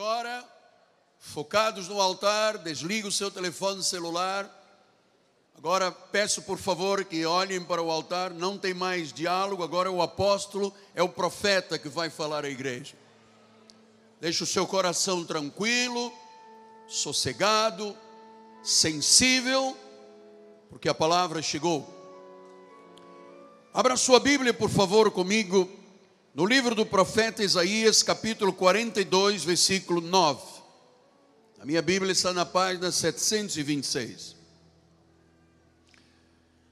[0.00, 0.42] Agora,
[1.18, 4.48] focados no altar, desliga o seu telefone celular.
[5.54, 10.00] Agora peço por favor que olhem para o altar, não tem mais diálogo, agora o
[10.00, 12.94] apóstolo é o profeta que vai falar à igreja.
[14.18, 16.10] Deixe o seu coração tranquilo,
[16.88, 17.94] sossegado,
[18.62, 19.76] sensível,
[20.70, 21.86] porque a palavra chegou.
[23.70, 25.70] Abra sua Bíblia, por favor, comigo,
[26.32, 30.40] no livro do profeta Isaías, capítulo 42, versículo 9.
[31.60, 34.36] A minha Bíblia está na página 726.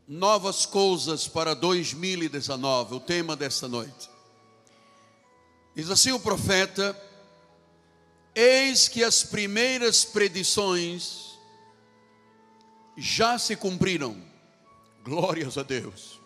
[0.06, 4.08] Novas coisas para 2019, o tema desta noite.
[5.74, 6.96] Diz assim o profeta:
[8.34, 11.36] Eis que as primeiras predições
[12.96, 14.16] já se cumpriram.
[15.04, 16.17] Glórias a Deus.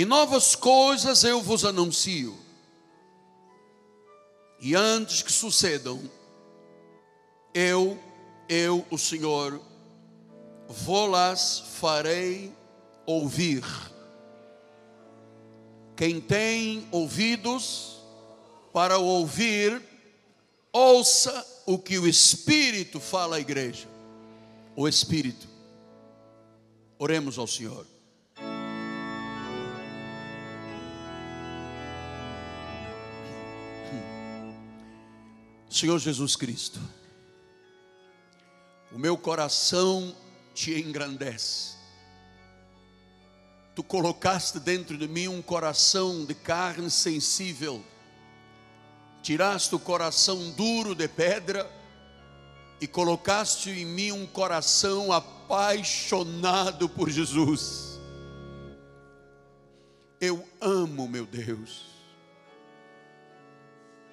[0.00, 2.34] E novas coisas eu vos anuncio.
[4.58, 6.00] E antes que sucedam,
[7.52, 8.02] eu,
[8.48, 9.60] eu, o Senhor,
[10.66, 12.50] vou-las farei
[13.04, 13.62] ouvir.
[15.94, 17.98] Quem tem ouvidos
[18.72, 19.82] para ouvir,
[20.72, 23.86] ouça o que o Espírito fala à igreja.
[24.74, 25.46] O Espírito.
[26.98, 27.99] Oremos ao Senhor.
[35.70, 36.80] Senhor Jesus Cristo,
[38.90, 40.16] o meu coração
[40.52, 41.76] te engrandece.
[43.76, 47.84] Tu colocaste dentro de mim um coração de carne sensível,
[49.22, 51.70] tiraste o coração duro de pedra
[52.80, 58.00] e colocaste em mim um coração apaixonado por Jesus.
[60.20, 61.89] Eu amo, meu Deus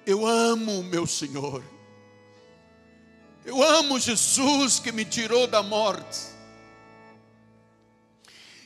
[0.08, 1.62] eu amo meu Senhor.
[3.44, 6.20] Eu amo Jesus que me tirou da morte,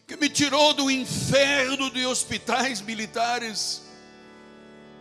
[0.06, 3.82] que me tirou do inferno de hospitais militares,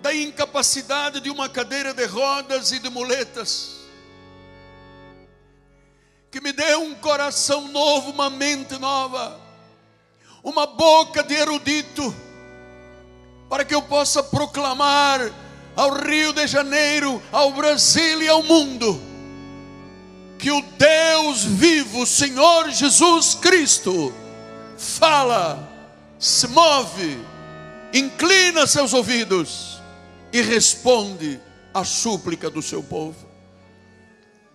[0.01, 3.81] da incapacidade de uma cadeira de rodas e de muletas,
[6.31, 9.40] que me deu um coração novo, uma mente nova,
[10.44, 12.16] uma boca de erudito,
[13.47, 15.41] para que eu possa proclamar
[15.76, 19.02] ao Rio de Janeiro, ao Brasil e ao mundo,
[20.38, 24.14] que o Deus vivo, Senhor Jesus Cristo,
[24.78, 25.70] fala,
[26.18, 27.20] se move,
[27.94, 29.81] inclina seus ouvidos
[30.34, 31.40] e responde
[31.74, 33.30] à súplica do seu povo.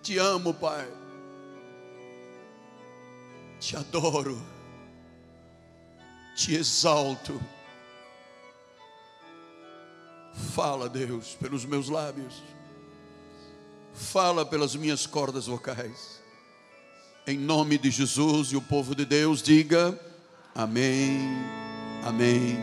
[0.01, 0.87] Te amo, Pai.
[3.59, 4.41] Te adoro.
[6.35, 7.41] Te exalto
[10.53, 12.43] Fala, Deus, pelos meus lábios.
[13.93, 16.21] Fala pelas minhas cordas vocais.
[17.25, 19.99] Em nome de Jesus e o povo de Deus diga:
[20.53, 21.19] Amém,
[22.03, 22.57] Amém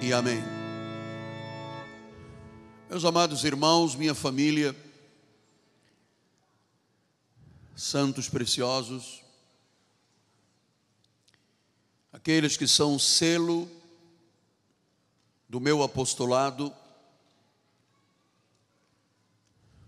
[0.00, 0.42] e Amém.
[2.88, 4.74] Meus amados irmãos, minha família,
[7.74, 9.22] santos preciosos,
[12.12, 13.75] aqueles que são selo
[15.48, 16.74] do meu apostolado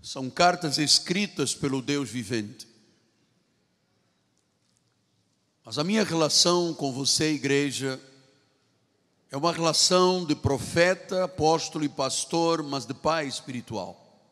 [0.01, 2.67] são cartas escritas pelo Deus vivente.
[5.65, 8.01] Mas a minha relação com você, igreja,
[9.31, 14.23] é uma relação de profeta, apóstolo e pastor, mas de pai espiritual.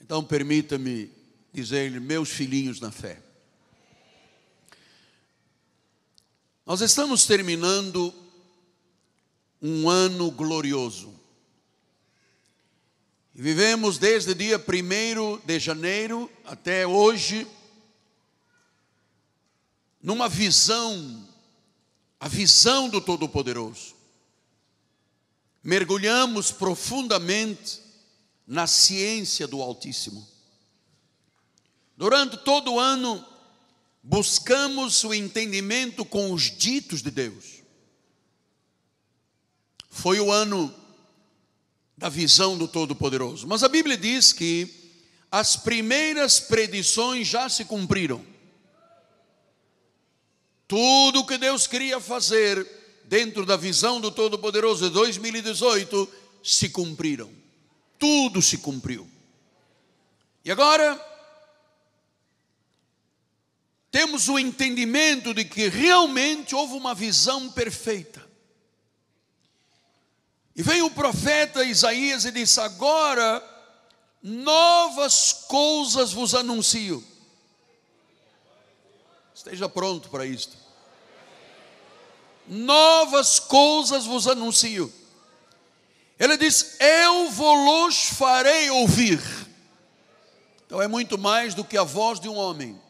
[0.00, 1.12] Então, permita-me
[1.52, 3.22] dizer-lhe, meus filhinhos na fé.
[6.66, 8.12] Nós estamos terminando
[9.62, 11.14] um ano glorioso.
[13.32, 17.46] Vivemos desde o dia 1 de janeiro até hoje,
[20.02, 21.26] numa visão,
[22.18, 23.94] a visão do Todo-Poderoso.
[25.62, 27.80] Mergulhamos profundamente
[28.44, 30.28] na ciência do Altíssimo.
[31.96, 33.24] Durante todo o ano,
[34.02, 37.61] buscamos o entendimento com os ditos de Deus.
[39.94, 40.74] Foi o ano
[41.96, 43.46] da visão do Todo-Poderoso.
[43.46, 44.98] Mas a Bíblia diz que
[45.30, 48.24] as primeiras predições já se cumpriram.
[50.66, 52.66] Tudo o que Deus queria fazer
[53.04, 56.08] dentro da visão do Todo-Poderoso de 2018
[56.42, 57.30] se cumpriram.
[57.98, 59.08] Tudo se cumpriu.
[60.42, 60.98] E agora
[63.90, 68.31] temos o entendimento de que realmente houve uma visão perfeita.
[70.54, 73.42] E vem o profeta Isaías e diz: Agora
[74.22, 77.02] novas coisas vos anuncio.
[79.34, 80.56] Esteja pronto para isto.
[82.46, 84.92] Novas coisas vos anuncio.
[86.18, 89.20] Ele diz: Eu vos farei ouvir.
[90.66, 92.80] Então é muito mais do que a voz de um homem.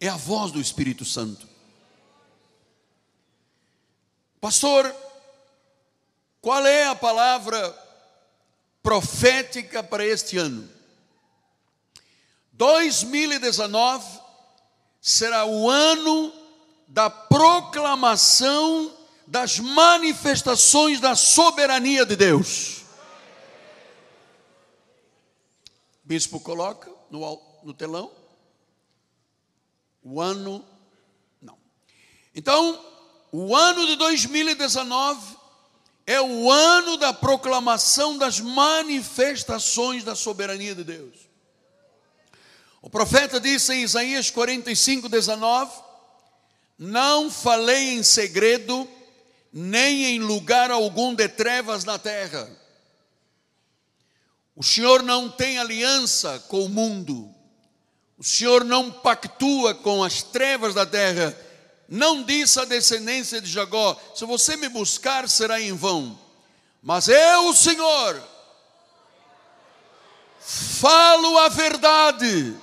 [0.00, 1.55] É a voz do Espírito Santo.
[4.40, 4.94] Pastor,
[6.40, 7.86] qual é a palavra
[8.82, 10.68] profética para este ano?
[12.52, 14.20] 2019
[15.00, 16.32] será o ano
[16.88, 18.94] da proclamação
[19.26, 22.76] das manifestações da soberania de Deus.
[26.06, 28.10] bispo coloca no, no telão.
[30.04, 30.64] O ano,
[31.42, 31.58] não.
[32.32, 32.80] Então,
[33.32, 35.36] o ano de 2019
[36.06, 41.14] é o ano da proclamação das manifestações da soberania de Deus.
[42.80, 45.72] O profeta disse em Isaías 45, 19:
[46.78, 48.88] Não falei em segredo,
[49.52, 52.48] nem em lugar algum de trevas na terra.
[54.54, 57.34] O Senhor não tem aliança com o mundo,
[58.16, 61.36] o Senhor não pactua com as trevas da terra
[61.88, 66.18] não disse à descendência de Jacó: se você me buscar, será em vão.
[66.82, 68.22] Mas eu, Senhor,
[70.40, 72.56] falo a verdade.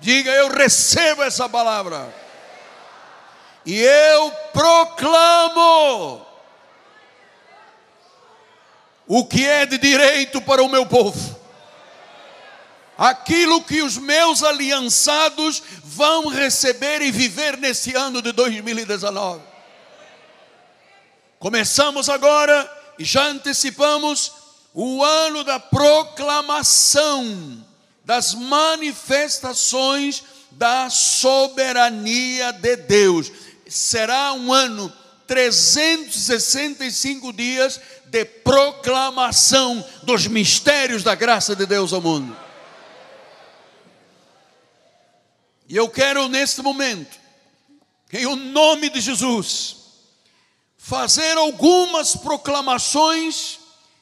[0.00, 2.14] Diga, eu recebo essa palavra.
[3.64, 6.26] E eu proclamo
[9.06, 11.37] o que é de direito para o meu povo
[12.98, 19.40] aquilo que os meus aliançados vão receber e viver nesse ano de 2019.
[21.38, 22.68] Começamos agora
[22.98, 24.32] e já antecipamos
[24.74, 27.64] o ano da proclamação
[28.04, 33.30] das manifestações da soberania de Deus.
[33.68, 34.92] Será um ano
[35.28, 42.47] 365 dias de proclamação dos mistérios da graça de Deus ao mundo.
[45.68, 47.18] E eu quero neste momento,
[48.10, 49.76] em o nome de Jesus,
[50.78, 53.58] fazer algumas proclamações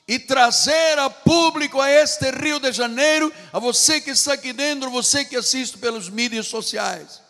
[0.06, 4.88] e trazer a público a este Rio de Janeiro, a você que está aqui dentro,
[4.90, 7.20] você que assiste pelos mídias sociais.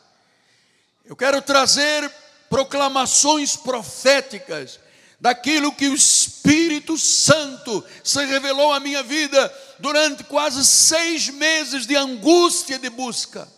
[1.07, 2.13] Eu quero trazer
[2.51, 4.79] proclamações proféticas
[5.19, 11.97] daquilo que o Espírito Santo se revelou à minha vida durante quase seis meses de
[11.97, 13.56] angústia de busca.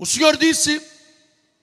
[0.00, 0.80] O Senhor disse: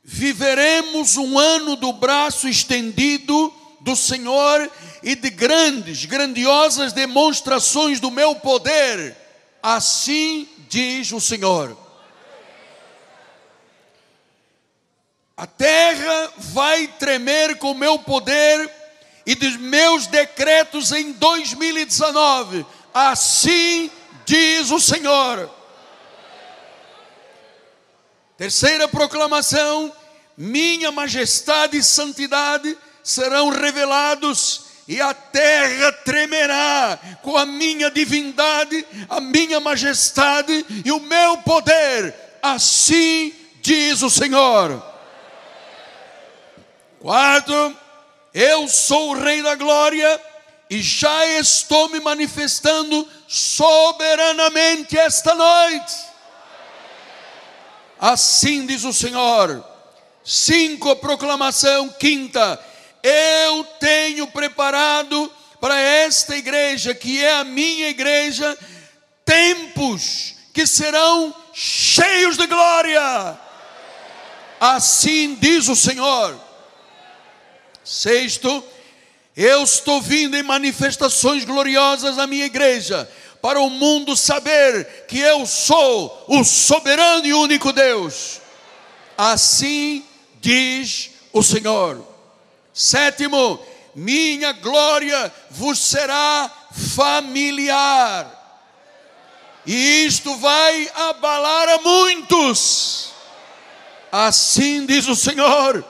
[0.04, 3.52] viveremos um ano do braço estendido
[3.82, 9.18] do Senhor e de grandes, grandiosas demonstrações do meu poder.
[9.62, 11.76] Assim diz o Senhor.
[15.36, 18.72] A terra vai tremer com meu poder
[19.26, 22.64] e dos meus decretos em 2019.
[22.94, 23.90] Assim
[24.28, 25.57] diz o Senhor.
[28.38, 29.92] Terceira proclamação:
[30.38, 39.20] minha majestade e santidade serão revelados e a terra tremerá com a minha divindade, a
[39.20, 42.14] minha majestade e o meu poder.
[42.42, 44.82] Assim diz o Senhor.
[47.00, 47.76] Quarto,
[48.34, 50.22] eu sou o Rei da Glória
[50.70, 55.94] e já estou me manifestando soberanamente esta noite.
[58.00, 59.64] Assim diz o Senhor.
[60.24, 61.90] Cinco, proclamação.
[61.90, 62.60] Quinta,
[63.02, 68.58] eu tenho preparado para esta igreja, que é a minha igreja,
[69.26, 73.40] tempos que serão cheios de glória.
[74.60, 76.40] Assim diz o Senhor.
[77.84, 78.64] Sexto,
[79.36, 83.10] eu estou vindo em manifestações gloriosas à minha igreja
[83.48, 88.42] para o mundo saber que eu sou o soberano e único Deus.
[89.18, 90.06] Assim
[90.42, 92.06] diz o Senhor.
[92.74, 93.58] Sétimo,
[93.96, 98.30] minha glória vos será familiar.
[99.66, 103.14] E isto vai abalar a muitos.
[104.12, 105.86] Assim diz o Senhor.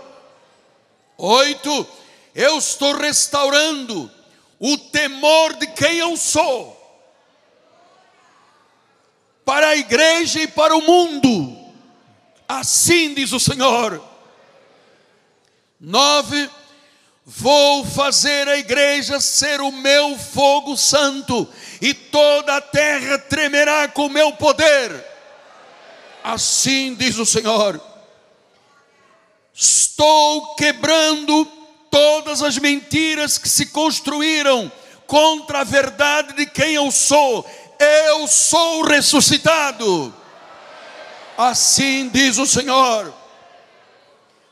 [1.18, 1.88] Oito,
[2.36, 4.12] eu estou restaurando
[4.60, 6.77] o temor de quem eu sou
[9.48, 11.58] para a igreja e para o mundo.
[12.46, 14.04] Assim diz o Senhor.
[15.80, 16.50] Nove,
[17.26, 21.48] vou fazer a igreja ser o meu fogo santo,
[21.82, 25.02] e toda a terra tremerá com o meu poder.
[26.22, 27.80] Assim diz o Senhor.
[29.54, 31.46] Estou quebrando
[31.90, 34.70] todas as mentiras que se construíram
[35.06, 37.50] contra a verdade de quem eu sou.
[37.80, 40.14] Eu sou ressuscitado.
[41.38, 43.14] Assim diz o Senhor.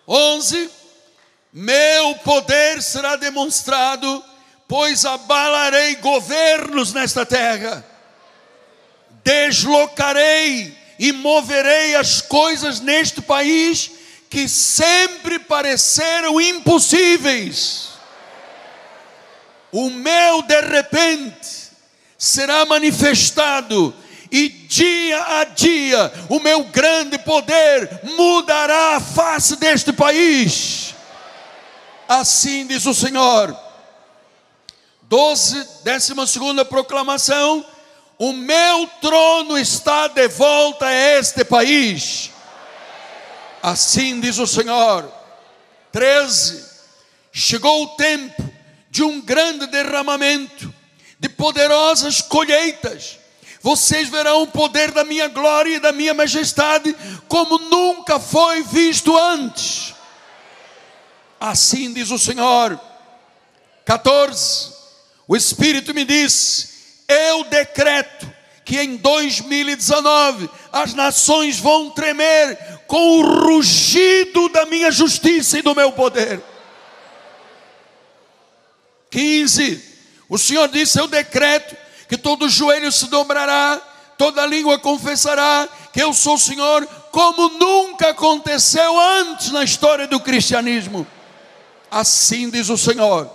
[0.08, 0.70] 11
[1.58, 4.22] meu poder será demonstrado,
[4.68, 7.82] pois abalarei governos nesta terra,
[9.24, 13.90] deslocarei e moverei as coisas neste país
[14.30, 17.92] que sempre pareceram impossíveis.
[19.72, 21.65] O meu de repente
[22.18, 23.94] será manifestado
[24.32, 30.94] e dia a dia o meu grande poder mudará a face deste país.
[32.08, 33.58] Assim diz o Senhor.
[35.04, 37.66] 12, décima segunda proclamação:
[38.18, 42.32] O meu trono está de volta a este país.
[43.62, 45.12] Assim diz o Senhor.
[45.92, 46.76] 13.
[47.32, 48.44] Chegou o tempo
[48.90, 50.74] de um grande derramamento,
[51.20, 53.20] de poderosas colheitas.
[53.62, 56.96] Vocês verão o poder da minha glória e da minha majestade,
[57.28, 59.96] como nunca foi visto antes.
[61.40, 62.80] Assim diz o Senhor.
[63.84, 64.74] 14.
[65.28, 66.70] O Espírito me disse:
[67.08, 68.32] Eu decreto
[68.64, 72.58] que em 2019 as nações vão tremer
[72.88, 76.42] com o rugido da minha justiça e do meu poder.
[79.12, 79.95] 15.
[80.30, 81.76] O Senhor disse: Eu decreto
[82.08, 83.82] que todo joelho se dobrará,
[84.18, 90.20] toda língua confessará que eu sou o Senhor, como nunca aconteceu antes na história do
[90.20, 91.08] cristianismo.
[91.90, 93.32] Assim diz o Senhor.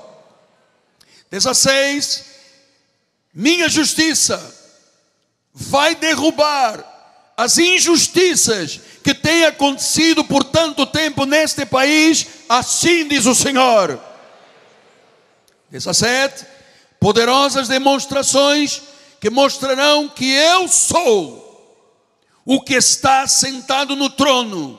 [1.30, 2.24] 16.
[3.32, 4.58] Minha justiça
[5.54, 6.84] vai derrubar
[7.36, 13.98] as injustiças que têm acontecido por tanto tempo neste país, assim diz o Senhor.
[15.70, 16.44] 17.
[17.00, 18.82] Poderosas demonstrações
[19.18, 21.40] que mostrarão que eu sou
[22.44, 24.78] o que está sentado no trono,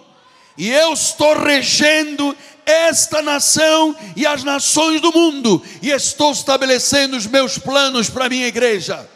[0.58, 2.36] e eu estou regendo
[2.66, 8.30] esta nação e as nações do mundo, e estou estabelecendo os meus planos para a
[8.30, 9.10] minha igreja.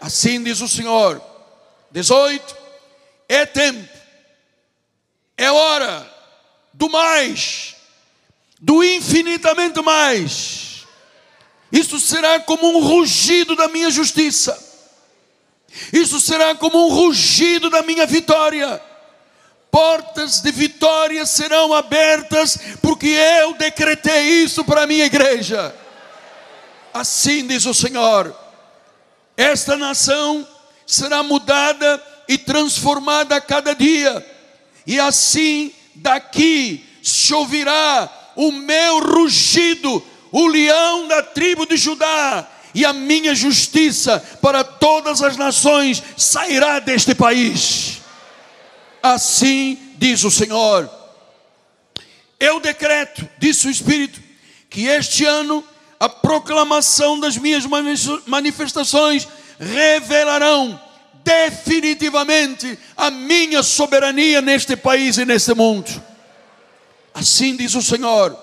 [0.00, 1.22] Assim diz o Senhor.
[1.90, 2.56] 18.
[3.28, 3.88] É tempo,
[5.36, 6.12] é hora
[6.74, 7.74] do mais,
[8.60, 10.73] do infinitamente mais.
[11.74, 14.56] Isso será como um rugido da minha justiça,
[15.92, 18.80] isso será como um rugido da minha vitória.
[19.72, 25.74] Portas de vitória serão abertas, porque eu decretei isso para a minha igreja.
[26.92, 28.32] Assim diz o Senhor:
[29.36, 30.46] esta nação
[30.86, 34.24] será mudada e transformada a cada dia,
[34.86, 40.00] e assim daqui se ouvirá o meu rugido,
[40.36, 46.80] o leão da tribo de Judá, e a minha justiça para todas as nações sairá
[46.80, 48.00] deste país.
[49.00, 50.90] Assim diz o Senhor.
[52.40, 54.20] Eu decreto, disse o Espírito,
[54.68, 55.62] que este ano
[56.00, 57.62] a proclamação das minhas
[58.26, 59.28] manifestações
[59.60, 60.80] revelarão
[61.22, 66.02] definitivamente a minha soberania neste país e neste mundo.
[67.14, 68.36] Assim diz o Senhor.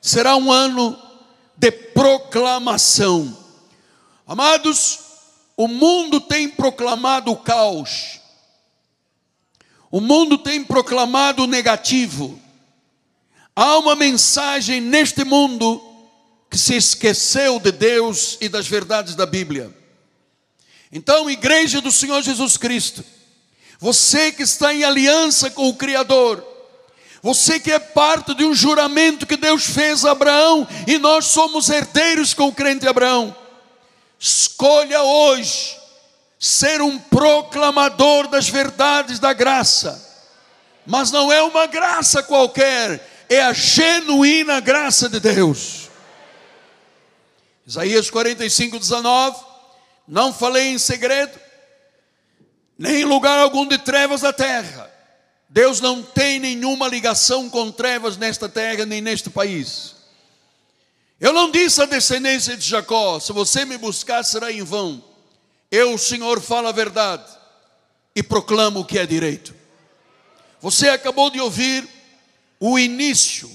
[0.00, 1.07] Será um ano
[1.58, 3.36] de proclamação.
[4.26, 5.00] Amados,
[5.56, 8.18] o mundo tem proclamado o caos
[9.90, 12.38] o mundo tem proclamado o negativo.
[13.56, 15.82] Há uma mensagem neste mundo
[16.50, 19.74] que se esqueceu de Deus e das verdades da Bíblia.
[20.92, 23.04] Então, igreja do Senhor Jesus Cristo,
[23.78, 26.44] você que está em aliança com o Criador,
[27.22, 31.68] você que é parte de um juramento que Deus fez a Abraão e nós somos
[31.68, 33.34] herdeiros com o crente Abraão,
[34.18, 35.76] escolha hoje
[36.38, 40.06] ser um proclamador das verdades da graça.
[40.86, 45.88] Mas não é uma graça qualquer, é a genuína graça de Deus.
[47.66, 49.36] Isaías 45, 19.
[50.06, 51.38] Não falei em segredo,
[52.78, 54.87] nem em lugar algum de trevas da terra.
[55.48, 59.94] Deus não tem nenhuma ligação com trevas nesta terra, nem neste país.
[61.20, 65.02] Eu não disse à descendência de Jacó: se você me buscar, será em vão.
[65.70, 67.24] Eu, o Senhor, falo a verdade
[68.14, 69.54] e proclamo o que é direito.
[70.60, 71.88] Você acabou de ouvir
[72.60, 73.48] o início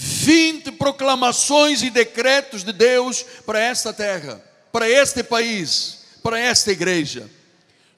[0.00, 7.28] 20 proclamações e decretos de Deus para esta terra, para este país, para esta igreja.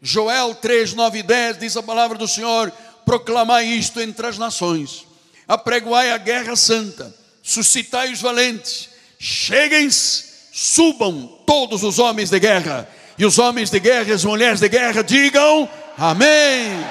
[0.01, 2.73] Joel 3, 9 e 10 diz a palavra do Senhor:
[3.11, 5.05] proclamai isto entre as nações,
[5.49, 7.13] apregoai a guerra santa,
[7.43, 8.89] suscitai os valentes,
[9.19, 12.89] cheguem-se, subam todos os homens de guerra,
[13.19, 16.87] e os homens de guerra e as mulheres de guerra digam amém.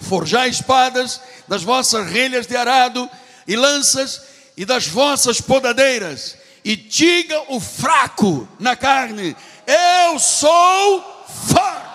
[0.00, 3.08] Forjai espadas das vossas relhas de arado
[3.46, 4.22] e lanças
[4.56, 9.36] e das vossas podadeiras, e diga o fraco na carne:
[9.68, 11.86] Eu sou forte.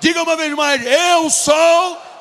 [0.00, 1.54] Diga uma vez mais: Eu sou
[1.94, 2.11] forte.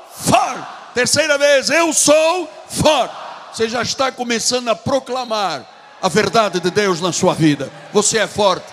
[0.94, 3.16] Terceira vez: Eu sou forte.
[3.54, 5.66] Você já está começando a proclamar
[6.02, 7.72] a verdade de Deus na sua vida.
[7.94, 8.68] Você é forte.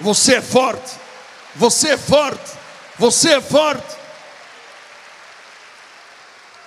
[0.00, 0.96] Você é forte.
[1.54, 2.58] Você é forte.
[2.98, 3.96] Você é forte.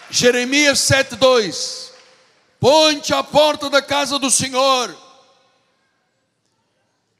[0.09, 1.91] Jeremias 7:2
[2.59, 4.95] Ponte à porta da casa do Senhor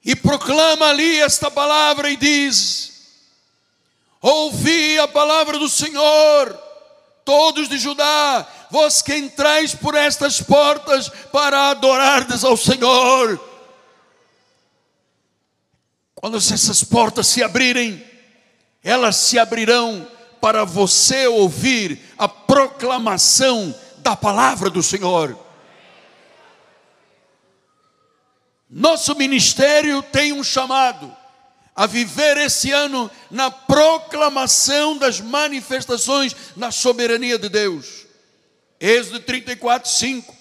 [0.04, 2.91] e proclama ali esta palavra e diz:
[4.22, 6.56] Ouvi a palavra do Senhor,
[7.26, 13.40] todos de Judá, vós que entrais por estas portas para adorardes ao Senhor.
[16.14, 18.06] Quando essas portas se abrirem,
[18.84, 20.08] elas se abrirão
[20.40, 25.38] para você ouvir a proclamação da palavra do Senhor.
[28.70, 31.21] Nosso ministério tem um chamado
[31.76, 38.06] a viver esse ano na proclamação das manifestações na soberania de Deus.
[38.80, 40.36] Êxodo 34, 5.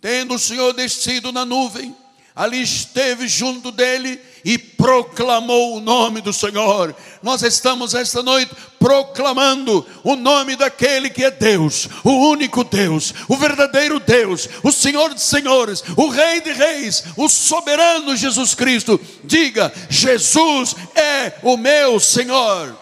[0.00, 1.96] Tendo o Senhor descido na nuvem,
[2.34, 6.94] ali esteve junto dele e proclamou o nome do Senhor.
[7.22, 13.36] Nós estamos esta noite proclamando o nome daquele que é Deus, o único Deus, o
[13.36, 19.00] verdadeiro Deus, o Senhor de senhores, o Rei de reis, o soberano Jesus Cristo.
[19.24, 22.76] Diga: Jesus é o meu Senhor.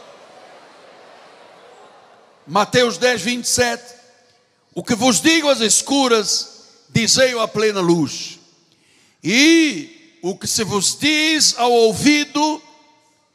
[2.46, 3.82] Mateus 10, 27.
[4.74, 8.38] O que vos digo às escuras, dizei-o à plena luz.
[9.24, 9.95] E
[10.30, 12.60] o que se vos diz ao ouvido,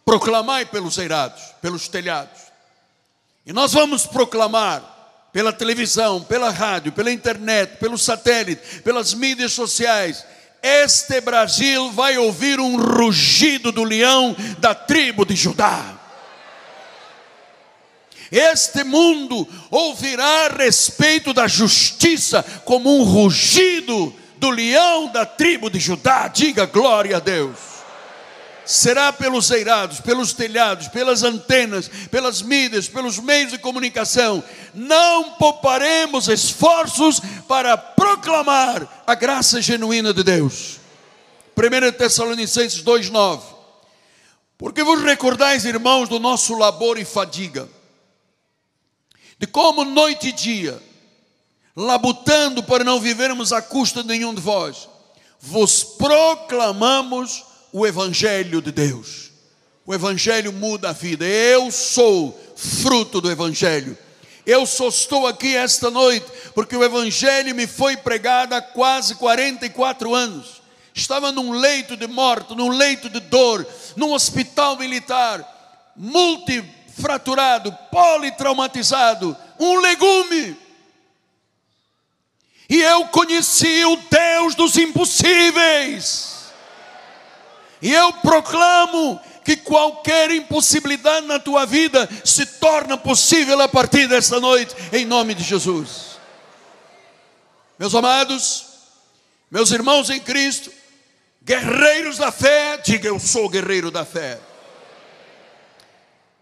[0.04, 2.42] proclamai pelos eirados, pelos telhados.
[3.46, 10.26] E nós vamos proclamar pela televisão, pela rádio, pela internet, pelo satélite, pelas mídias sociais.
[10.62, 15.98] Este Brasil vai ouvir um rugido do leão da tribo de Judá.
[18.30, 25.80] Este mundo ouvirá a respeito da justiça como um rugido do leão da tribo de
[25.80, 27.60] Judá, diga glória a Deus.
[28.66, 34.44] Será pelos eirados, pelos telhados, pelas antenas, pelas mídias, pelos meios de comunicação.
[34.74, 40.80] Não pouparemos esforços para proclamar a graça genuína de Deus.
[41.56, 43.42] 1 Tessalonicenses 2,9.
[44.58, 47.70] Porque vos recordais, irmãos, do nosso labor e fadiga,
[49.38, 50.91] de como noite e dia
[51.76, 54.90] labutando para não vivermos à custa de nenhum de vós,
[55.40, 59.32] vos proclamamos o Evangelho de Deus.
[59.86, 61.26] O Evangelho muda a vida.
[61.26, 63.98] Eu sou fruto do Evangelho.
[64.46, 70.14] Eu só estou aqui esta noite porque o Evangelho me foi pregado há quase 44
[70.14, 70.62] anos.
[70.94, 79.80] Estava num leito de morte, num leito de dor, num hospital militar, multifraturado, politraumatizado, um
[79.80, 80.58] legume
[82.72, 86.46] e eu conheci o Deus dos impossíveis.
[87.82, 94.40] E eu proclamo que qualquer impossibilidade na tua vida se torna possível a partir desta
[94.40, 96.18] noite, em nome de Jesus.
[97.78, 98.68] Meus amados,
[99.52, 100.72] meus irmãos em Cristo,
[101.44, 104.40] guerreiros da fé, diga eu sou guerreiro da fé.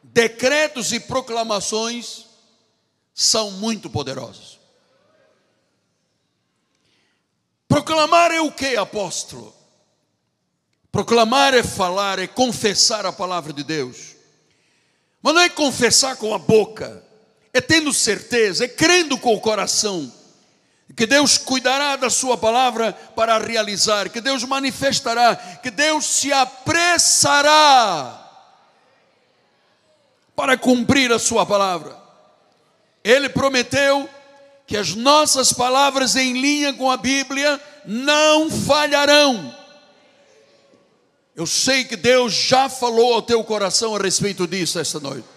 [0.04, 2.28] Decretos e proclamações
[3.16, 4.59] são muito poderosos.
[7.70, 9.56] Proclamar é o que, apóstolo?
[10.92, 14.16] Proclamar é falar, é confessar a palavra de Deus.
[15.22, 17.04] Mas não é confessar com a boca,
[17.54, 20.12] é tendo certeza, é crendo com o coração,
[20.96, 27.48] que Deus cuidará da Sua palavra para realizar, que Deus manifestará, que Deus se apressará
[30.36, 31.96] para cumprir a Sua palavra.
[33.04, 34.10] Ele prometeu
[34.70, 39.58] que as nossas palavras em linha com a Bíblia não falharão.
[41.36, 45.28] Eu sei que Deus já falou ao teu coração a respeito disso esta noite.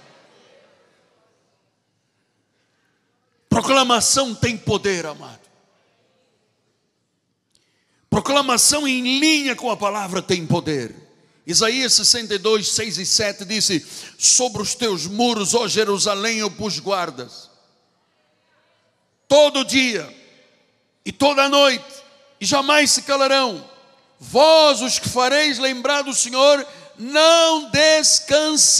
[3.49, 5.41] Proclamação tem poder, amado.
[8.11, 10.95] Proclamação em linha com a palavra tem poder.
[11.47, 13.87] Isaías 62, 6 e 7 disse:
[14.19, 17.52] Sobre os teus muros, ó Jerusalém, eu pus guardas.
[19.33, 20.07] Todo dia
[21.07, 21.83] e toda noite,
[22.39, 23.65] e jamais se calarão.
[24.21, 26.67] Vós, os que fareis lembrar do Senhor,
[26.99, 28.79] não descanseis,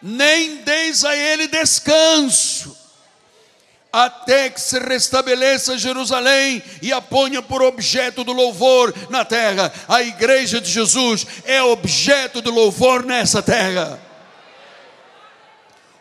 [0.00, 2.78] nem deis a Ele descanso
[3.92, 9.72] até que se restabeleça Jerusalém e a ponha por objeto do louvor na terra.
[9.88, 14.00] A igreja de Jesus é objeto de louvor nessa terra.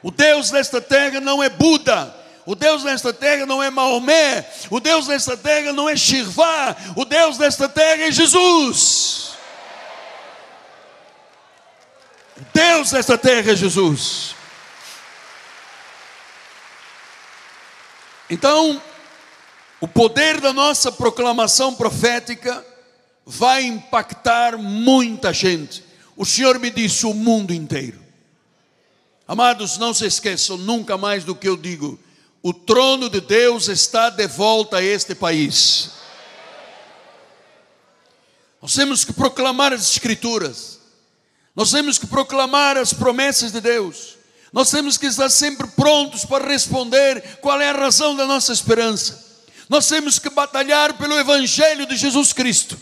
[0.03, 2.18] O Deus desta terra não é Buda,
[2.49, 7.05] o Deus desta terra não é Maomé, o Deus desta terra não é Shirvá, o
[7.05, 9.33] Deus desta terra é Jesus.
[12.35, 14.33] O Deus desta terra é Jesus.
[18.31, 18.81] Então,
[19.79, 22.65] o poder da nossa proclamação profética
[23.27, 25.85] vai impactar muita gente.
[26.17, 28.01] O Senhor me disse o mundo inteiro.
[29.27, 32.08] Amados, não se esqueçam nunca mais do que eu digo.
[32.41, 35.91] O trono de Deus está de volta a este país.
[38.62, 40.80] Nós temos que proclamar as Escrituras.
[41.56, 44.17] Nós temos que proclamar as promessas de Deus.
[44.52, 49.28] Nós temos que estar sempre prontos para responder qual é a razão da nossa esperança.
[49.67, 52.75] Nós temos que batalhar pelo Evangelho de Jesus Cristo,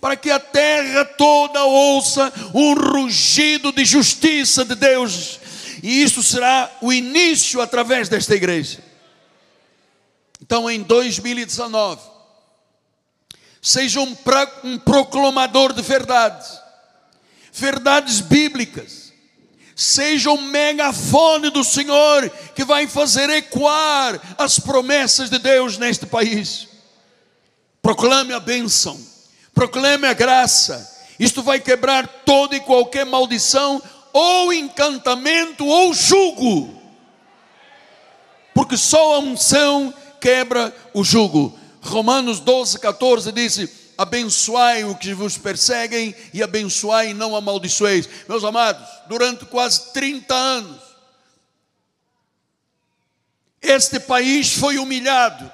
[0.00, 5.40] para que a terra toda ouça um rugido de justiça de Deus,
[5.82, 8.83] e isso será o início através desta igreja.
[10.44, 12.02] Então, em 2019,
[13.62, 14.14] seja um,
[14.62, 16.60] um proclamador de verdades,
[17.50, 19.10] verdades bíblicas,
[19.74, 26.68] seja o megafone do Senhor que vai fazer ecoar as promessas de Deus neste país.
[27.80, 29.00] Proclame a bênção,
[29.54, 30.92] proclame a graça.
[31.18, 36.82] Isto vai quebrar toda e qualquer maldição, ou encantamento, ou jugo.
[38.52, 39.92] Porque só a unção
[40.24, 41.58] quebra o jugo.
[41.82, 48.08] Romanos 12, 14 diz: abençoai o que vos perseguem e abençoai e não amaldiçoeis.
[48.26, 50.80] Meus amados, durante quase 30 anos,
[53.60, 55.52] este país foi humilhado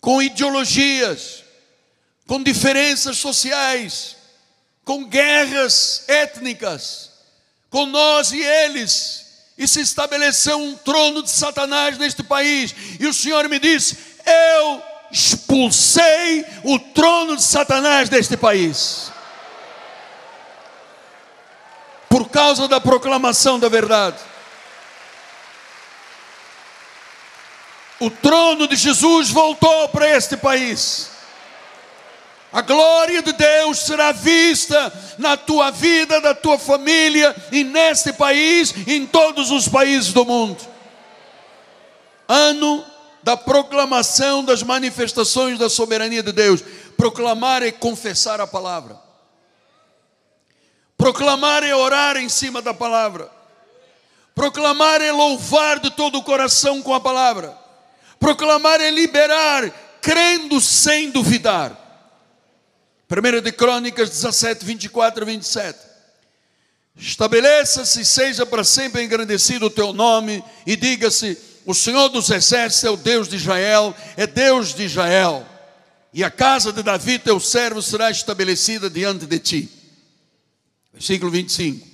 [0.00, 1.44] com ideologias,
[2.26, 4.16] com diferenças sociais,
[4.84, 7.12] com guerras étnicas,
[7.70, 9.21] com nós e eles,
[9.56, 12.74] e se estabeleceu um trono de Satanás neste país.
[12.98, 19.12] E o Senhor me disse: Eu expulsei o trono de Satanás deste país.
[22.08, 24.18] Por causa da proclamação da verdade.
[28.00, 31.11] O trono de Jesus voltou para este país.
[32.52, 38.74] A glória de Deus será vista na tua vida, na tua família e neste país,
[38.86, 40.60] em todos os países do mundo.
[42.28, 42.84] Ano
[43.22, 46.62] da proclamação das manifestações da soberania de Deus.
[46.96, 49.00] Proclamar é confessar a palavra.
[50.96, 53.30] Proclamar é orar em cima da palavra.
[54.34, 57.56] Proclamar é louvar de todo o coração com a palavra.
[58.20, 61.81] Proclamar é liberar, crendo sem duvidar.
[63.12, 65.78] 1 de Crônicas 17, 24 e 27.
[66.96, 72.84] Estabeleça-se e seja para sempre engrandecido o teu nome, e diga-se: o Senhor dos exércitos
[72.84, 75.46] é o Deus de Israel, é Deus de Israel,
[76.12, 79.70] e a casa de Davi, teu servo, será estabelecida diante de ti.
[80.92, 81.86] Versículo 25: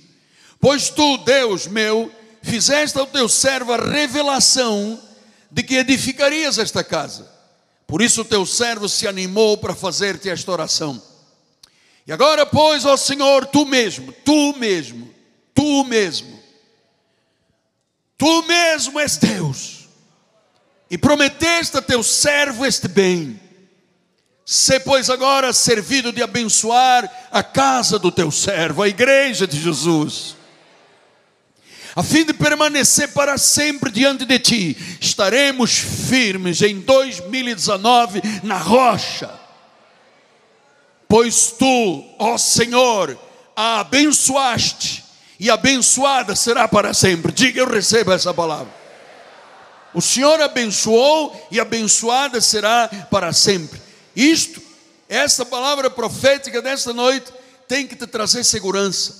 [0.59, 2.09] Pois tu, Deus meu,
[2.41, 5.01] fizeste ao teu servo a revelação
[5.51, 7.29] de que edificarias esta casa.
[7.87, 11.08] Por isso o teu servo se animou para fazer-te esta oração.
[12.09, 15.13] E agora, pois, ó Senhor, tu mesmo, tu mesmo,
[15.53, 16.39] tu mesmo,
[18.19, 19.87] Tu mesmo és Deus,
[20.91, 23.39] e prometeste a teu servo este bem.
[24.45, 30.35] Se, pois, agora servido de abençoar a casa do teu servo, a igreja de Jesus,
[31.95, 39.29] a fim de permanecer para sempre diante de ti, estaremos firmes em 2019 na rocha,
[41.09, 43.17] pois tu, ó Senhor,
[43.55, 45.03] a abençoaste
[45.39, 47.31] e abençoada será para sempre.
[47.31, 48.71] Diga, eu recebo essa palavra.
[49.91, 53.81] O Senhor abençoou e abençoada será para sempre.
[54.15, 54.61] Isto,
[55.09, 57.33] essa palavra profética desta noite,
[57.67, 59.15] tem que te trazer segurança,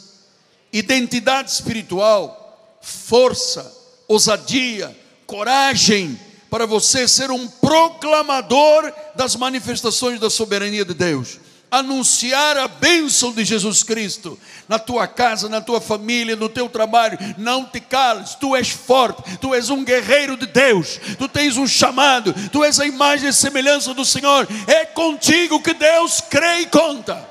[0.71, 3.75] identidade espiritual, força,
[4.07, 11.39] ousadia, coragem para você ser um proclamador das manifestações da soberania de Deus.
[11.71, 17.17] Anunciar a bênção de Jesus Cristo na tua casa, na tua família, no teu trabalho.
[17.37, 21.67] Não te cales, tu és forte, tu és um guerreiro de Deus, tu tens um
[21.67, 24.47] chamado, tu és a imagem e semelhança do Senhor.
[24.67, 27.27] É contigo que Deus crê e conta.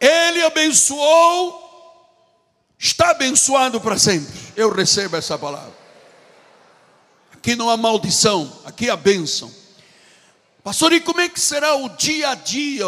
[0.00, 1.62] Ele abençoou,
[2.78, 4.32] está abençoado para sempre.
[4.56, 5.72] Eu recebo essa palavra.
[7.32, 9.61] Aqui não há maldição, aqui há bênção.
[10.62, 12.86] Pastor, e como é que será o dia a dia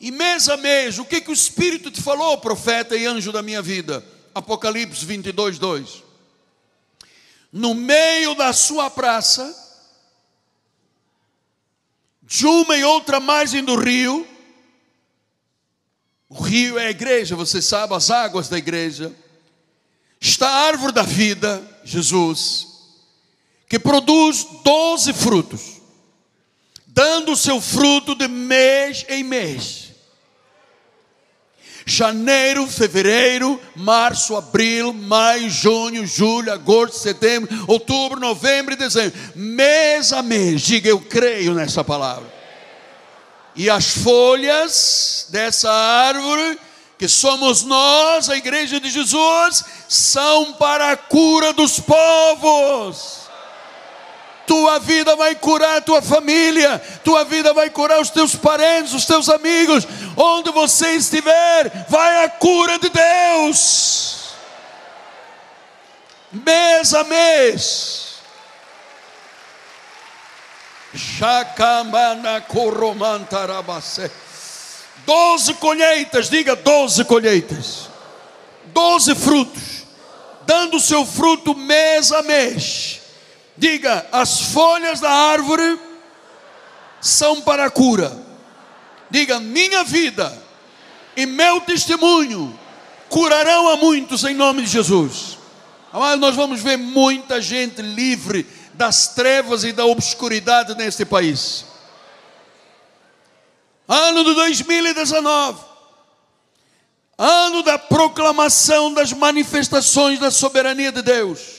[0.00, 0.98] e mês a mês?
[0.98, 4.04] O que, que o Espírito te falou, profeta e anjo da minha vida?
[4.34, 6.04] Apocalipse 22, 2.
[7.50, 9.56] No meio da sua praça,
[12.22, 14.26] de uma e outra margem do rio,
[16.28, 19.14] o rio é a igreja, você sabe, as águas da igreja.
[20.20, 22.66] Está a árvore da vida, Jesus,
[23.66, 25.77] que produz doze frutos,
[26.98, 29.92] dando o seu fruto de mês em mês.
[31.86, 39.16] Janeiro, fevereiro, março, abril, maio, junho, julho, agosto, setembro, outubro, novembro e dezembro.
[39.36, 42.36] Mês a mês, diga eu creio nessa palavra
[43.54, 46.58] e as folhas dessa árvore,
[46.98, 53.27] que somos nós, a igreja de Jesus, são para a cura dos povos.
[54.48, 59.04] Tua vida vai curar a tua família, tua vida vai curar os teus parentes, os
[59.04, 64.30] teus amigos, onde você estiver, vai a cura de Deus,
[66.32, 68.08] mês a mês.
[75.04, 77.90] Doze colheitas, diga doze colheitas,
[78.66, 79.84] doze frutos,
[80.46, 83.07] dando seu fruto mês a mês.
[83.58, 85.80] Diga, as folhas da árvore
[87.00, 88.16] são para a cura.
[89.10, 90.32] Diga, minha vida
[91.16, 92.56] e meu testemunho
[93.08, 95.38] curarão a muitos em nome de Jesus.
[95.92, 101.64] Mas nós vamos ver muita gente livre das trevas e da obscuridade neste país.
[103.88, 105.64] Ano de 2019,
[107.16, 111.57] ano da proclamação das manifestações da soberania de Deus,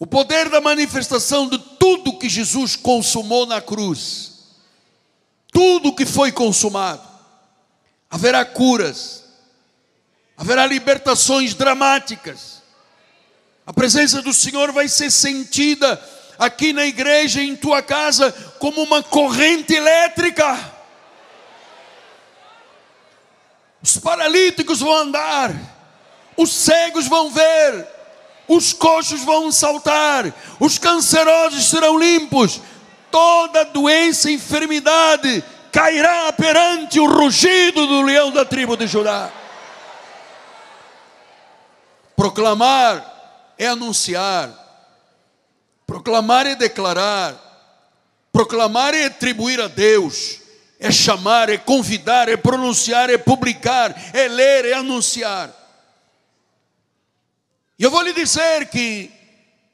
[0.00, 4.32] o poder da manifestação de tudo que Jesus consumou na cruz,
[5.52, 7.06] tudo que foi consumado,
[8.10, 9.24] haverá curas,
[10.38, 12.62] haverá libertações dramáticas,
[13.66, 16.02] a presença do Senhor vai ser sentida
[16.38, 20.58] aqui na igreja, em tua casa, como uma corrente elétrica.
[23.82, 25.54] Os paralíticos vão andar,
[26.38, 27.99] os cegos vão ver,
[28.50, 32.60] os coxos vão saltar, os cancerosos serão limpos,
[33.08, 39.30] toda doença e enfermidade cairá perante o rugido do leão da tribo de Judá.
[42.16, 44.50] Proclamar é anunciar,
[45.86, 47.36] proclamar é declarar,
[48.32, 50.40] proclamar é atribuir a Deus,
[50.80, 55.59] é chamar, é convidar, é pronunciar, é publicar, é ler, é anunciar.
[57.80, 59.10] E eu vou lhe dizer que,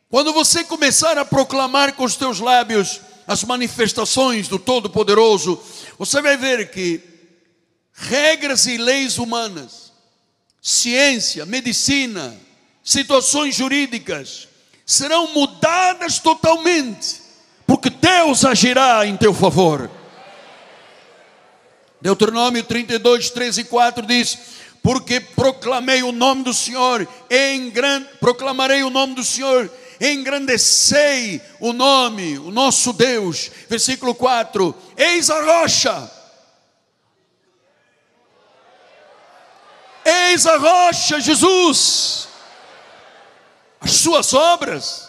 [0.09, 5.61] quando você começar a proclamar com os teus lábios as manifestações do Todo-Poderoso,
[5.99, 7.03] você vai ver que
[7.93, 9.93] regras e leis humanas,
[10.63, 12.39] ciência, medicina,
[12.85, 14.47] situações jurídicas
[14.87, 17.21] serão mudadas totalmente,
[17.67, 19.91] porque Deus agirá em teu favor.
[22.01, 24.39] Deuteronômio 32, 3 e 4 diz:
[24.87, 29.69] Porque proclamei o nome do Senhor, em grande, proclamarei o nome do Senhor,
[30.01, 33.51] engrandecei o nome, o nosso Deus.
[33.69, 36.09] Versículo 4: Eis a rocha.
[40.05, 42.29] Eis a rocha, Jesus
[43.81, 45.09] as suas obras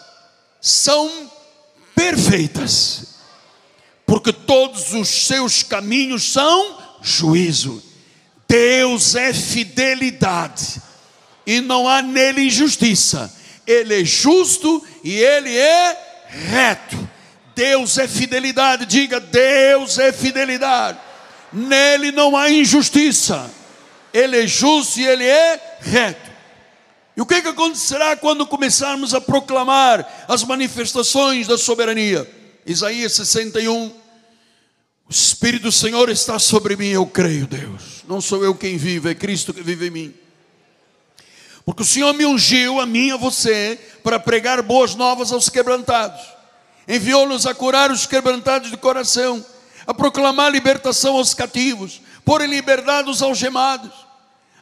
[0.60, 1.30] são
[1.94, 3.14] perfeitas,
[4.04, 7.87] porque todos os seus caminhos são juízo.
[8.48, 10.80] Deus é fidelidade
[11.46, 13.32] e não há nele injustiça.
[13.66, 17.08] Ele é justo e ele é reto.
[17.54, 20.98] Deus é fidelidade, diga: Deus é fidelidade.
[21.52, 23.50] Nele não há injustiça.
[24.12, 26.30] Ele é justo e ele é reto.
[27.16, 32.30] E o que, que acontecerá quando começarmos a proclamar as manifestações da soberania?
[32.64, 33.92] Isaías 61.
[35.08, 38.04] O Espírito do Senhor está sobre mim, eu creio, Deus.
[38.06, 40.14] Não sou eu quem vive, é Cristo que vive em mim.
[41.64, 45.48] Porque o Senhor me ungiu, a mim e a você, para pregar boas novas aos
[45.48, 46.20] quebrantados.
[46.86, 49.44] Enviou-nos a curar os quebrantados de coração,
[49.86, 53.92] a proclamar libertação aos cativos, pôr em liberdade os algemados,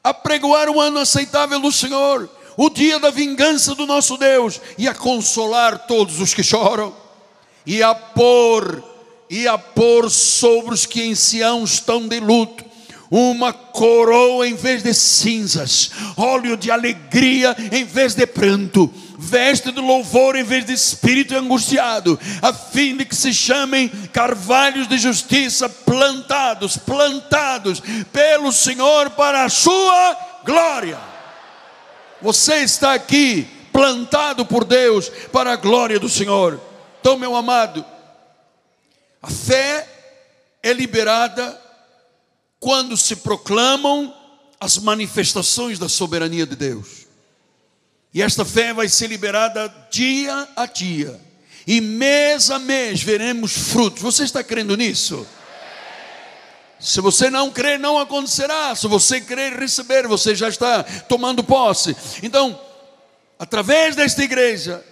[0.02, 4.86] a pregoar o ano aceitável do Senhor, o dia da vingança do nosso Deus, e
[4.86, 6.94] a consolar todos os que choram,
[7.64, 8.95] e a pôr,
[9.28, 12.64] e a pôr sobre os que em Sião estão de luto,
[13.10, 19.80] uma coroa em vez de cinzas, óleo de alegria em vez de pranto, veste de
[19.80, 25.68] louvor em vez de espírito angustiado, a fim de que se chamem carvalhos de justiça
[25.68, 30.98] plantados, plantados pelo Senhor para a sua glória.
[32.20, 36.60] Você está aqui plantado por Deus para a glória do Senhor.
[37.00, 37.84] Então, meu amado,
[39.22, 39.86] a fé
[40.62, 41.60] é liberada
[42.58, 44.14] quando se proclamam
[44.58, 47.06] as manifestações da soberania de Deus.
[48.12, 51.20] E esta fé vai ser liberada dia a dia.
[51.66, 54.02] E mês a mês veremos frutos.
[54.02, 55.26] Você está crendo nisso?
[56.78, 58.74] Se você não crer, não acontecerá.
[58.74, 61.96] Se você crer e receber, você já está tomando posse.
[62.22, 62.58] Então,
[63.38, 64.84] através desta igreja,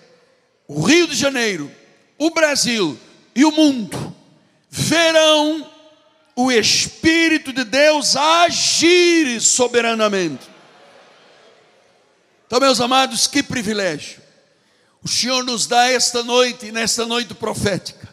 [0.66, 1.70] o Rio de Janeiro,
[2.18, 2.98] o Brasil
[3.34, 4.03] e o mundo
[4.76, 5.70] verão
[6.34, 10.48] o Espírito de Deus agir soberanamente.
[12.44, 14.20] Então, meus amados, que privilégio.
[15.00, 18.08] O Senhor nos dá esta noite, nesta noite profética,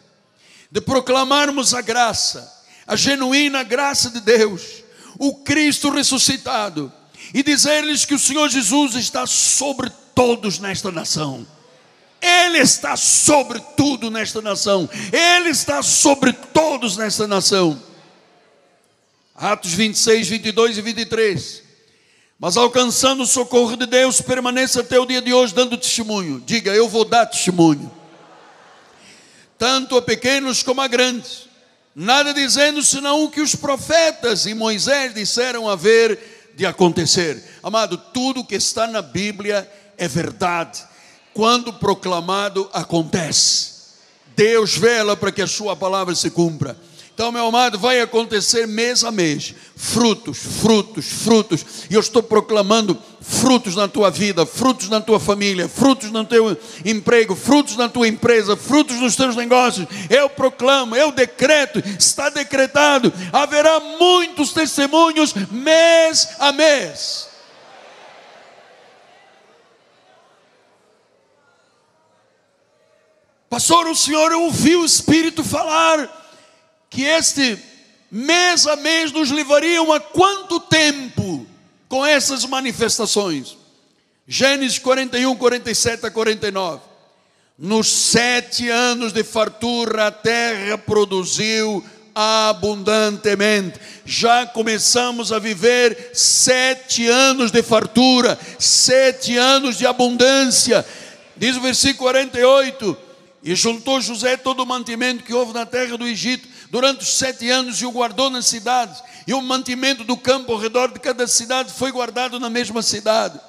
[0.70, 4.84] de proclamarmos a graça, a genuína graça de Deus,
[5.18, 6.92] o Cristo ressuscitado,
[7.34, 11.44] e dizer-lhes que o Senhor Jesus está sobre todos nesta nação.
[12.22, 14.88] Ele está sobre tudo nesta nação.
[15.12, 17.82] Ele está sobre todos nesta nação.
[19.34, 21.62] Atos 26, 22 e 23.
[22.38, 26.40] Mas alcançando o socorro de Deus, permaneça até o dia de hoje dando testemunho.
[26.46, 27.90] Diga, eu vou dar testemunho.
[29.58, 31.48] Tanto a pequenos como a grandes.
[31.94, 37.42] Nada dizendo senão o que os profetas e Moisés disseram haver de acontecer.
[37.62, 40.91] Amado, tudo que está na Bíblia é verdade.
[41.34, 43.72] Quando proclamado, acontece.
[44.36, 46.76] Deus vela para que a sua palavra se cumpra.
[47.14, 52.98] Então, meu amado, vai acontecer mês a mês, frutos, frutos, frutos, e eu estou proclamando
[53.20, 58.08] frutos na tua vida, frutos na tua família, frutos no teu emprego, frutos na tua
[58.08, 59.86] empresa, frutos nos teus negócios.
[60.08, 67.31] Eu proclamo, eu decreto, está decretado, haverá muitos testemunhos mês a mês.
[73.52, 76.08] Pastor, o senhor ouviu o Espírito falar
[76.88, 77.58] que este
[78.10, 81.46] mês a mês nos levariam a quanto tempo
[81.86, 83.58] com essas manifestações?
[84.26, 86.80] Gênesis 41, 47 a 49.
[87.58, 91.84] Nos sete anos de fartura, a terra produziu
[92.14, 93.78] abundantemente.
[94.06, 100.82] Já começamos a viver sete anos de fartura, sete anos de abundância.
[101.36, 103.11] Diz o versículo 48:
[103.42, 107.50] E juntou José todo o mantimento que houve na terra do Egito durante os sete
[107.50, 111.26] anos e o guardou nas cidades, e o mantimento do campo ao redor de cada
[111.26, 113.40] cidade foi guardado na mesma cidade.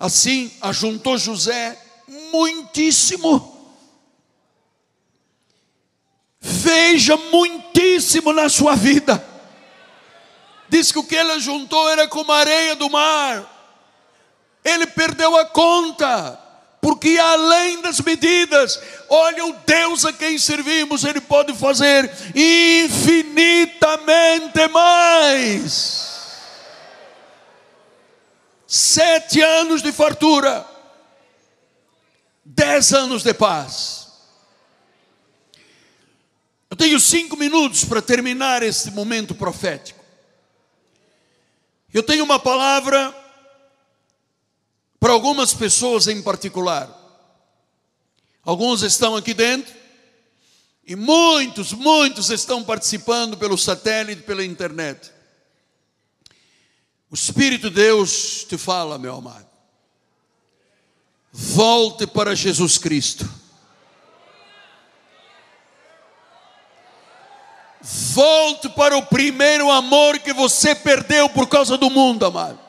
[0.00, 1.78] Assim ajuntou José
[2.32, 3.54] muitíssimo.
[6.40, 9.24] Veja muitíssimo na sua vida.
[10.68, 13.52] Diz que o que ele ajuntou era como a areia do mar.
[14.64, 16.45] Ele perdeu a conta
[16.86, 26.30] porque além das medidas, olha o Deus a quem servimos, Ele pode fazer infinitamente mais.
[28.68, 30.64] Sete anos de fartura,
[32.44, 34.06] dez anos de paz.
[36.70, 40.04] Eu tenho cinco minutos para terminar este momento profético.
[41.92, 43.12] Eu tenho uma palavra
[45.06, 46.90] para algumas pessoas em particular.
[48.42, 49.72] Alguns estão aqui dentro
[50.84, 55.12] e muitos, muitos estão participando pelo satélite, pela internet.
[57.08, 59.46] O Espírito de Deus te fala, meu amado.
[61.30, 63.32] Volte para Jesus Cristo.
[67.80, 72.65] Volte para o primeiro amor que você perdeu por causa do mundo, amado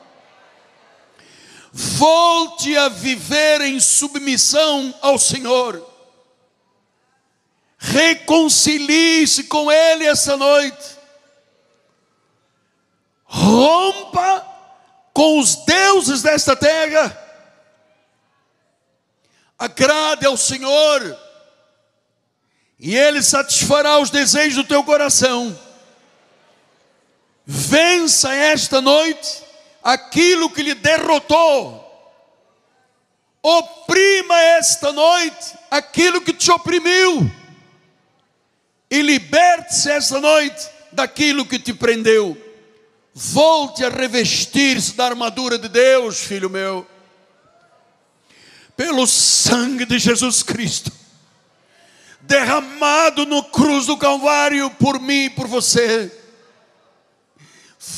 [1.72, 5.84] volte a viver em submissão ao Senhor.
[7.78, 10.98] Reconcilie-se com Ele essa noite.
[13.24, 14.46] Rompa
[15.12, 17.26] com os deuses desta terra
[19.58, 21.18] Agrade ao Senhor,
[22.78, 25.58] e Ele satisfará os desejos do teu coração.
[27.44, 29.42] Vença esta noite
[29.88, 31.82] aquilo que lhe derrotou.
[33.42, 37.30] Oprima esta noite aquilo que te oprimiu.
[38.90, 42.36] E liberte-se esta noite daquilo que te prendeu.
[43.14, 46.86] Volte a revestir-se da armadura de Deus, filho meu.
[48.76, 50.92] Pelo sangue de Jesus Cristo,
[52.20, 56.17] derramado no cruz do Calvário por mim e por você.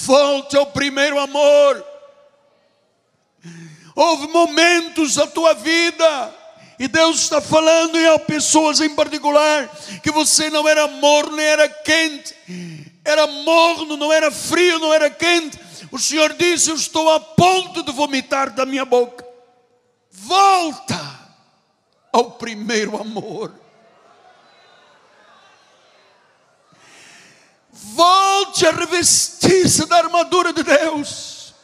[0.06, 1.84] Volte ao primeiro amor.
[3.94, 6.34] Houve momentos da tua vida,
[6.78, 9.68] e Deus está falando em pessoas em particular,
[10.02, 12.34] que você não era morno nem era quente,
[13.04, 15.58] era morno, não era frio, não era quente.
[15.90, 19.26] O Senhor disse: Eu estou a ponto de vomitar da minha boca.
[20.10, 21.18] Volta
[22.12, 23.54] ao primeiro amor.
[27.72, 28.19] Volte
[28.66, 31.54] a revestir-se da armadura de Deus.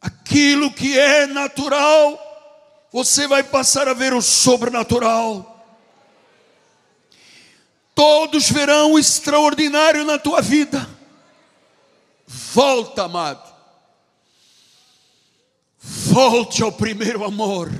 [0.00, 2.18] Aquilo que é natural,
[2.92, 5.48] você vai passar a ver o sobrenatural.
[7.94, 10.88] Todos verão o extraordinário na tua vida.
[12.26, 13.52] Volta, amado.
[15.78, 17.70] Volte ao primeiro amor.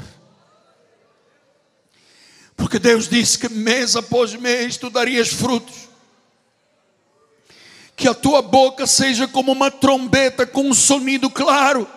[2.56, 5.91] Porque Deus disse que mês após mês tu darias frutos.
[7.96, 11.88] Que a tua boca seja como uma trombeta com um sonido claro.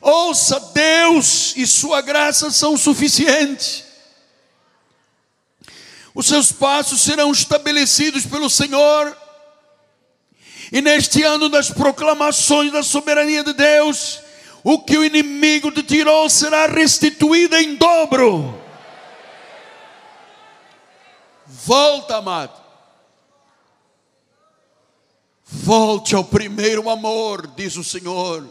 [0.00, 3.84] Ouça, Deus e Sua graça são suficientes.
[6.14, 9.16] Os seus passos serão estabelecidos pelo Senhor.
[10.72, 14.20] E neste ano das proclamações da soberania de Deus,
[14.64, 18.60] o que o inimigo te tirou será restituído em dobro.
[21.46, 22.65] Volta, amado.
[25.46, 28.48] Volte ao primeiro amor, diz o Senhor.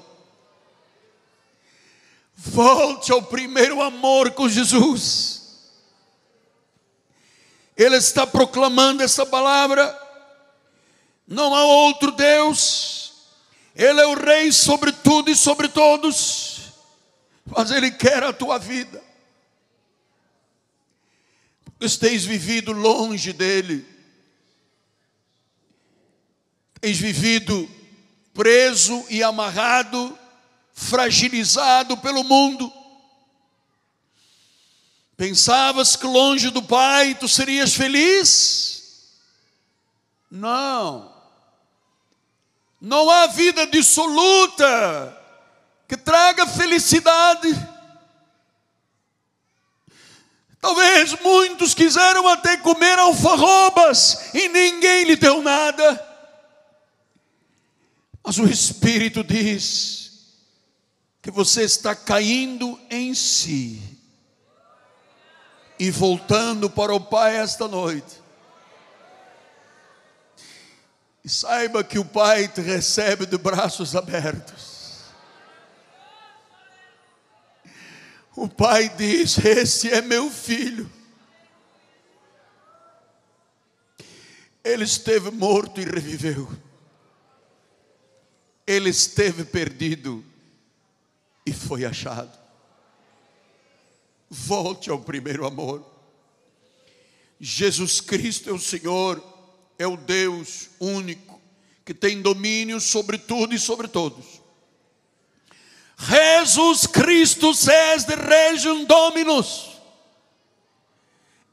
[2.35, 5.41] Volte ao primeiro amor com Jesus.
[7.75, 10.01] Ele está proclamando essa palavra.
[11.27, 13.13] Não há outro Deus.
[13.75, 16.71] Ele é o Rei sobre tudo e sobre todos.
[17.45, 19.05] Mas Ele quer a tua vida
[21.95, 23.85] tens vivido longe dele,
[26.93, 27.69] vivido
[28.33, 30.17] preso e amarrado,
[30.73, 32.71] fragilizado pelo mundo.
[35.15, 39.13] Pensavas que longe do Pai tu serias feliz?
[40.29, 41.13] Não.
[42.81, 45.17] Não há vida dissoluta
[45.87, 47.49] que traga felicidade.
[50.59, 56.14] Talvez muitos quiseram até comer alfarrobas e ninguém lhe deu nada.
[58.25, 60.33] Mas o Espírito diz
[61.21, 63.79] que você está caindo em si
[65.77, 68.23] e voltando para o Pai esta noite.
[71.23, 74.75] E saiba que o Pai te recebe de braços abertos.
[78.35, 80.91] O pai diz: Esse é meu filho.
[84.63, 86.64] Ele esteve morto e reviveu.
[88.75, 90.23] Ele esteve perdido
[91.45, 92.37] e foi achado.
[94.29, 95.85] Volte ao primeiro amor.
[97.39, 99.23] Jesus Cristo é o Senhor,
[99.77, 101.39] é o Deus único,
[101.83, 104.41] que tem domínio sobre tudo e sobre todos.
[105.97, 109.71] Jesus Christus est de regium Dominus.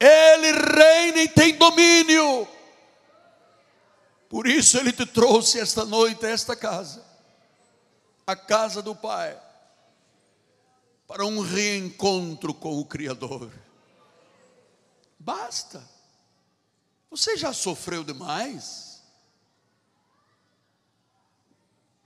[0.00, 2.48] Ele reina e tem domínio.
[4.28, 7.04] Por isso ele te trouxe esta noite a esta casa,
[8.26, 9.40] a casa do Pai,
[11.06, 13.52] para um reencontro com o Criador.
[15.18, 15.82] Basta.
[17.10, 19.02] Você já sofreu demais?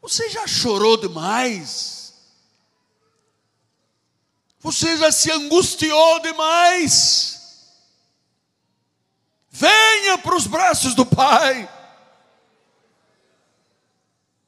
[0.02, 2.14] Você já chorou demais?
[4.60, 7.36] Você já se angustiou demais.
[9.48, 11.72] Venha para os braços do Pai.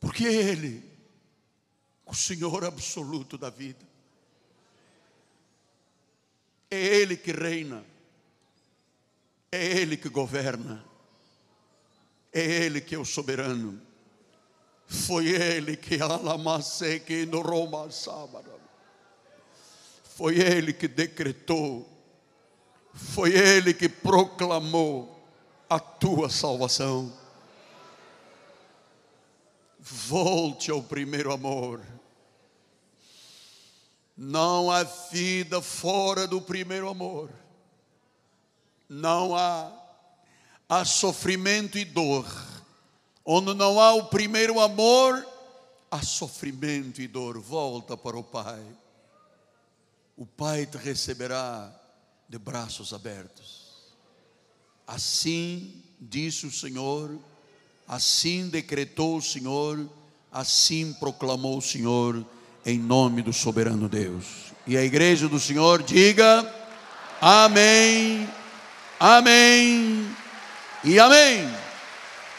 [0.00, 0.87] Porque Ele,
[2.08, 3.86] o Senhor absoluto da vida.
[6.70, 7.84] É Ele que reina.
[9.52, 10.84] É Ele que governa.
[12.32, 13.80] É Ele que é o soberano.
[14.86, 18.50] Foi Ele que alamasse que no Roma sábado
[20.02, 21.86] Foi Ele que decretou,
[22.94, 25.14] foi Ele que proclamou
[25.68, 27.12] a tua salvação.
[29.78, 31.97] Volte ao primeiro amor.
[34.20, 37.30] Não há vida fora do primeiro amor.
[38.88, 39.70] Não há,
[40.68, 42.26] há sofrimento e dor.
[43.24, 45.24] Onde não há o primeiro amor,
[45.88, 47.38] há sofrimento e dor.
[47.38, 48.60] Volta para o Pai.
[50.16, 51.72] O Pai te receberá
[52.28, 53.68] de braços abertos.
[54.84, 57.16] Assim disse o Senhor,
[57.86, 59.88] assim decretou o Senhor,
[60.32, 62.26] assim proclamou o Senhor
[62.68, 64.24] em nome do soberano Deus.
[64.66, 66.46] E a igreja do Senhor diga:
[67.20, 68.28] Amém,
[69.00, 70.06] Amém
[70.84, 71.48] e Amém.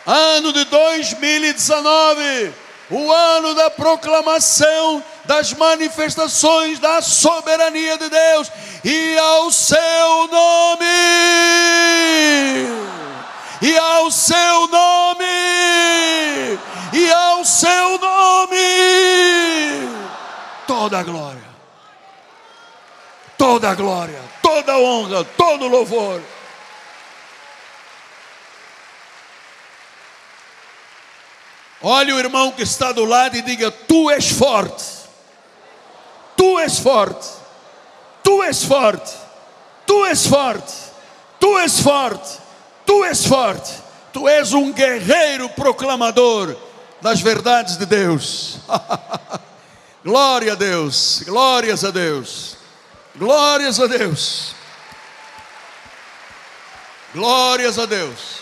[0.06, 2.54] Ano de 2019,
[2.92, 8.52] o ano da proclamação das manifestações da soberania de Deus,
[8.84, 10.86] e ao seu nome,
[13.64, 15.26] e ao seu nome,
[16.94, 18.30] e ao seu nome
[20.70, 21.50] toda a glória,
[23.36, 26.22] toda a glória, toda a honra, todo o louvor.
[31.82, 34.84] Olhe o irmão que está do lado e diga: Tu és forte,
[36.38, 37.28] tu és forte,
[38.22, 39.12] tu és forte,
[39.88, 40.74] tu és forte,
[41.40, 42.40] tu és forte,
[42.86, 43.72] tu és forte,
[44.14, 46.56] tu és um guerreiro proclamador
[47.02, 48.60] das verdades de Deus.
[50.02, 52.56] Glória a Deus, glórias a Deus,
[53.18, 54.56] glórias a Deus,
[57.14, 58.40] glórias a Deus.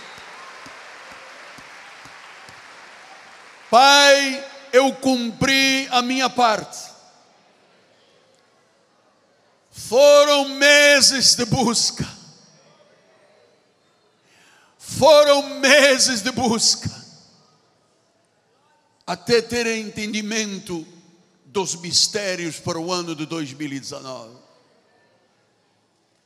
[3.72, 6.78] Pai, eu cumpri a minha parte.
[9.72, 12.08] Foram meses de busca,
[14.78, 16.91] foram meses de busca,
[19.08, 20.97] até ter entendimento
[21.58, 24.38] dos mistérios para o ano de 2019.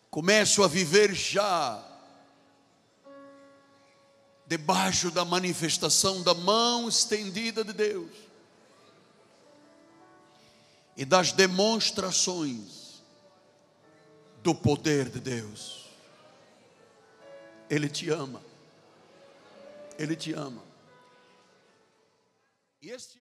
[0.09, 1.81] Começo a viver já
[4.45, 8.11] debaixo da manifestação da mão estendida de Deus
[10.97, 13.01] e das demonstrações
[14.43, 15.85] do poder de Deus.
[17.69, 18.41] Ele te ama.
[19.97, 20.61] Ele te ama.
[22.81, 23.17] E este